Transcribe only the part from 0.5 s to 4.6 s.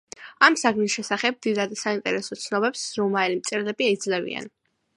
საგნის შესახებ დიდად საინტერესო ცნობებს რომაელი მწერლები იძლევიან.